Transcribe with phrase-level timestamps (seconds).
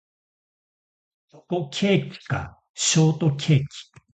[1.29, 3.65] チョコケーキかショートケーキ